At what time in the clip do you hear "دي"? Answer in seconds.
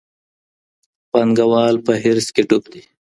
2.71-2.81